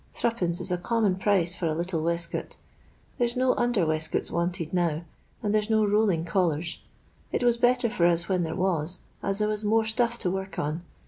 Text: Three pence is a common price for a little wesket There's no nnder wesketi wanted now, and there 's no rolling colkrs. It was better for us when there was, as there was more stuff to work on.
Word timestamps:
Three 0.15 0.31
pence 0.31 0.59
is 0.59 0.71
a 0.71 0.79
common 0.79 1.15
price 1.17 1.53
for 1.53 1.67
a 1.67 1.75
little 1.75 2.01
wesket 2.01 2.57
There's 3.19 3.35
no 3.35 3.53
nnder 3.53 3.85
wesketi 3.85 4.31
wanted 4.31 4.73
now, 4.73 5.05
and 5.43 5.53
there 5.53 5.61
's 5.61 5.69
no 5.69 5.85
rolling 5.85 6.25
colkrs. 6.25 6.79
It 7.31 7.43
was 7.43 7.57
better 7.57 7.87
for 7.87 8.07
us 8.07 8.27
when 8.27 8.41
there 8.41 8.55
was, 8.55 9.01
as 9.21 9.37
there 9.37 9.47
was 9.47 9.63
more 9.63 9.85
stuff 9.85 10.17
to 10.17 10.31
work 10.31 10.57
on. 10.57 10.81